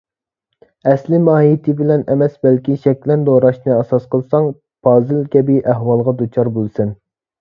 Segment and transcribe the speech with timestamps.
[0.91, 4.49] ئەسلىي ماھىيتى بىلەن ئەمەس، بەلكى شەكلەن دوراشنى ئاساس قىلساڭ،
[4.89, 6.91] پازىل كەبى ئەھۋالغا دۇچار بولىسەن.